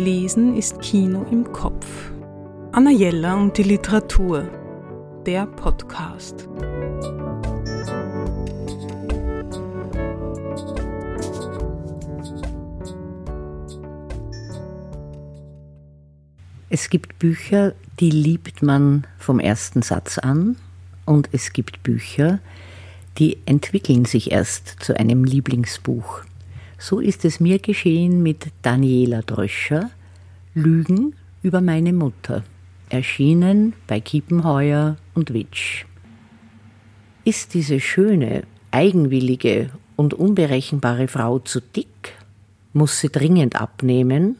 Lesen 0.00 0.56
ist 0.56 0.80
Kino 0.80 1.26
im 1.30 1.52
Kopf. 1.52 2.10
Anna 2.72 2.90
Jella 2.90 3.34
und 3.34 3.58
die 3.58 3.64
Literatur. 3.64 4.48
Der 5.26 5.44
Podcast. 5.44 6.48
Es 16.70 16.88
gibt 16.88 17.18
Bücher, 17.18 17.74
die 18.00 18.10
liebt 18.10 18.62
man 18.62 19.06
vom 19.18 19.38
ersten 19.38 19.82
Satz 19.82 20.16
an 20.16 20.56
und 21.04 21.28
es 21.32 21.52
gibt 21.52 21.82
Bücher, 21.82 22.38
die 23.18 23.36
entwickeln 23.44 24.06
sich 24.06 24.32
erst 24.32 24.76
zu 24.80 24.98
einem 24.98 25.24
Lieblingsbuch. 25.24 26.22
So 26.82 26.98
ist 26.98 27.26
es 27.26 27.40
mir 27.40 27.58
geschehen 27.58 28.22
mit 28.22 28.46
Daniela 28.62 29.20
Dröscher, 29.20 29.90
Lügen 30.54 31.14
über 31.42 31.60
meine 31.60 31.92
Mutter, 31.92 32.42
erschienen 32.88 33.74
bei 33.86 34.00
Kiepenheuer 34.00 34.96
und 35.12 35.34
Witsch. 35.34 35.84
Ist 37.22 37.52
diese 37.52 37.80
schöne, 37.80 38.44
eigenwillige 38.70 39.68
und 39.96 40.14
unberechenbare 40.14 41.06
Frau 41.06 41.38
zu 41.38 41.60
dick? 41.60 42.16
Muss 42.72 42.98
sie 42.98 43.10
dringend 43.10 43.60
abnehmen? 43.60 44.36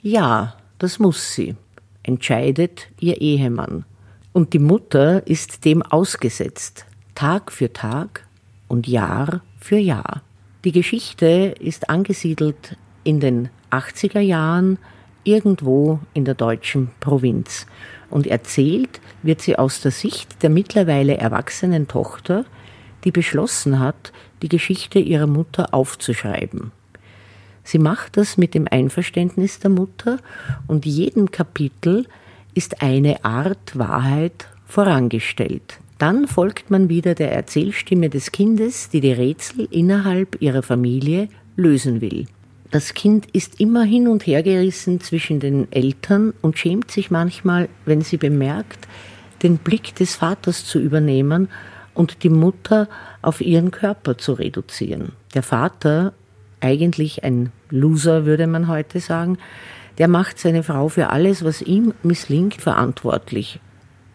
Ja, 0.00 0.56
das 0.78 0.98
muss 0.98 1.34
sie, 1.34 1.54
entscheidet 2.02 2.88
ihr 2.98 3.20
Ehemann. 3.20 3.84
Und 4.32 4.54
die 4.54 4.58
Mutter 4.58 5.26
ist 5.26 5.66
dem 5.66 5.82
ausgesetzt, 5.82 6.86
Tag 7.14 7.52
für 7.52 7.70
Tag 7.74 8.26
und 8.68 8.88
Jahr 8.88 9.42
für 9.58 9.76
Jahr. 9.76 10.22
Die 10.64 10.70
Geschichte 10.70 11.56
ist 11.58 11.90
angesiedelt 11.90 12.76
in 13.02 13.18
den 13.18 13.48
80er 13.72 14.20
Jahren 14.20 14.78
irgendwo 15.24 15.98
in 16.14 16.24
der 16.24 16.34
deutschen 16.34 16.90
Provinz. 17.00 17.66
Und 18.10 18.28
erzählt 18.28 19.00
wird 19.24 19.40
sie 19.40 19.58
aus 19.58 19.80
der 19.80 19.90
Sicht 19.90 20.40
der 20.44 20.50
mittlerweile 20.50 21.16
erwachsenen 21.16 21.88
Tochter, 21.88 22.44
die 23.02 23.10
beschlossen 23.10 23.80
hat, 23.80 24.12
die 24.42 24.48
Geschichte 24.48 25.00
ihrer 25.00 25.26
Mutter 25.26 25.74
aufzuschreiben. 25.74 26.70
Sie 27.64 27.78
macht 27.78 28.16
das 28.16 28.36
mit 28.36 28.54
dem 28.54 28.68
Einverständnis 28.70 29.58
der 29.58 29.70
Mutter 29.70 30.18
und 30.68 30.86
jedem 30.86 31.32
Kapitel 31.32 32.06
ist 32.54 32.82
eine 32.82 33.24
Art 33.24 33.76
Wahrheit 33.76 34.46
vorangestellt. 34.66 35.81
Dann 36.02 36.26
folgt 36.26 36.68
man 36.68 36.88
wieder 36.88 37.14
der 37.14 37.30
Erzählstimme 37.30 38.10
des 38.10 38.32
Kindes, 38.32 38.88
die 38.88 39.00
die 39.00 39.12
Rätsel 39.12 39.68
innerhalb 39.70 40.42
ihrer 40.42 40.64
Familie 40.64 41.28
lösen 41.54 42.00
will. 42.00 42.26
Das 42.72 42.94
Kind 42.94 43.26
ist 43.32 43.60
immer 43.60 43.84
hin 43.84 44.08
und 44.08 44.26
her 44.26 44.42
gerissen 44.42 45.00
zwischen 45.00 45.38
den 45.38 45.70
Eltern 45.70 46.34
und 46.42 46.58
schämt 46.58 46.90
sich 46.90 47.12
manchmal, 47.12 47.68
wenn 47.84 48.00
sie 48.00 48.16
bemerkt, 48.16 48.88
den 49.44 49.58
Blick 49.58 49.94
des 49.94 50.16
Vaters 50.16 50.64
zu 50.64 50.80
übernehmen 50.80 51.48
und 51.94 52.24
die 52.24 52.30
Mutter 52.30 52.88
auf 53.22 53.40
ihren 53.40 53.70
Körper 53.70 54.18
zu 54.18 54.32
reduzieren. 54.32 55.12
Der 55.34 55.44
Vater 55.44 56.14
eigentlich 56.58 57.22
ein 57.22 57.52
Loser, 57.70 58.26
würde 58.26 58.48
man 58.48 58.66
heute 58.66 58.98
sagen, 58.98 59.38
der 59.98 60.08
macht 60.08 60.40
seine 60.40 60.64
Frau 60.64 60.88
für 60.88 61.10
alles, 61.10 61.44
was 61.44 61.62
ihm 61.62 61.94
misslingt, 62.02 62.60
verantwortlich. 62.60 63.60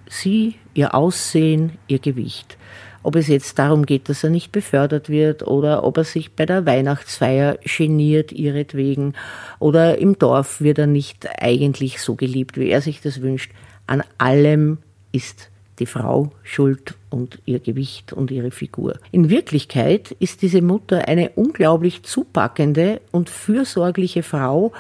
Sie, 0.10 0.56
ihr 0.74 0.96
Aussehen, 0.96 1.74
ihr 1.88 2.00
Gewicht. 2.00 2.58
Ob 3.04 3.16
es 3.16 3.28
jetzt 3.28 3.58
darum 3.58 3.86
geht, 3.86 4.10
dass 4.10 4.24
er 4.24 4.30
nicht 4.30 4.52
befördert 4.52 5.10
wird 5.10 5.48
oder 5.48 5.84
ob 5.84 5.98
er 5.98 6.04
sich 6.04 6.34
bei 6.34 6.46
der 6.46 6.66
Weihnachtsfeier 6.66 7.58
geniert 7.64 8.32
ihretwegen 8.32 9.14
oder 9.60 9.98
im 9.98 10.20
Dorf 10.20 10.60
wird 10.60 10.80
er 10.80 10.88
nicht 10.88 11.28
eigentlich 11.42 12.02
so 12.02 12.16
geliebt, 12.16 12.58
wie 12.58 12.70
er 12.70 12.82
sich 12.82 13.02
das 13.02 13.22
wünscht. 13.22 13.52
An 13.86 14.04
allem 14.18 14.80
ist 15.12 15.50
die 15.80 15.86
Frau 15.86 16.32
schuld 16.44 16.96
und 17.10 17.40
ihr 17.46 17.60
Gewicht 17.60 18.12
und 18.12 18.32
ihre 18.32 18.52
Figur. 18.52 19.00
In 19.12 19.30
Wirklichkeit 19.30 20.12
ist 20.20 20.42
diese 20.42 20.62
Mutter 20.62 21.08
eine 21.08 21.30
unglaublich 21.30 22.04
zupackende 22.04 23.00
und 23.12 23.30
fürsorgliche 23.30 24.24
Frau, 24.24 24.74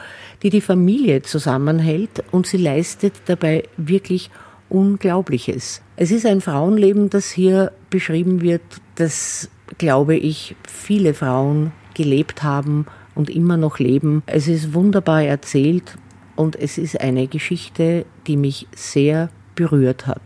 die 0.43 0.49
die 0.49 0.61
Familie 0.61 1.21
zusammenhält 1.21 2.23
und 2.31 2.47
sie 2.47 2.57
leistet 2.57 3.13
dabei 3.27 3.63
wirklich 3.77 4.31
Unglaubliches. 4.69 5.81
Es 5.95 6.11
ist 6.11 6.25
ein 6.25 6.41
Frauenleben, 6.41 7.09
das 7.09 7.29
hier 7.29 7.71
beschrieben 7.89 8.41
wird, 8.41 8.61
das, 8.95 9.49
glaube 9.77 10.15
ich, 10.15 10.55
viele 10.67 11.13
Frauen 11.13 11.71
gelebt 11.93 12.43
haben 12.43 12.85
und 13.15 13.29
immer 13.29 13.57
noch 13.57 13.79
leben. 13.79 14.23
Es 14.25 14.47
ist 14.47 14.73
wunderbar 14.73 15.23
erzählt 15.23 15.97
und 16.35 16.55
es 16.55 16.77
ist 16.77 17.01
eine 17.01 17.27
Geschichte, 17.27 18.05
die 18.27 18.37
mich 18.37 18.67
sehr 18.75 19.29
berührt 19.55 20.05
hat. 20.05 20.21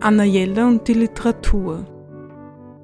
Anna 0.00 0.24
Jelle 0.24 0.66
und 0.66 0.86
die 0.88 0.94
Literatur. 0.94 1.86